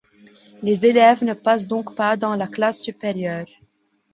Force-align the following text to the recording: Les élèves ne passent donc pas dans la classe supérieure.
Les 0.63 0.87
élèves 0.87 1.23
ne 1.23 1.35
passent 1.35 1.67
donc 1.67 1.93
pas 1.95 2.17
dans 2.17 2.33
la 2.33 2.47
classe 2.47 2.79
supérieure. 2.79 3.45